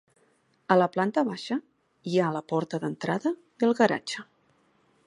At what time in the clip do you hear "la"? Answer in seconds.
0.79-0.87, 2.39-2.43